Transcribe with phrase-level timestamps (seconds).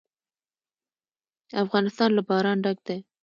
[1.63, 2.97] افغانستان له باران ډک دی.